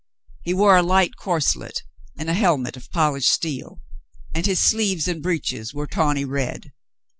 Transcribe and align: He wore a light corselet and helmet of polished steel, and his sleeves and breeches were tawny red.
He 0.41 0.51
wore 0.55 0.75
a 0.75 0.81
light 0.81 1.11
corselet 1.15 1.83
and 2.17 2.27
helmet 2.27 2.75
of 2.75 2.89
polished 2.89 3.29
steel, 3.29 3.81
and 4.33 4.47
his 4.47 4.59
sleeves 4.59 5.07
and 5.07 5.21
breeches 5.21 5.75
were 5.75 5.85
tawny 5.85 6.25
red. 6.25 6.71